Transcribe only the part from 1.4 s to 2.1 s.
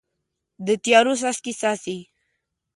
څاڅي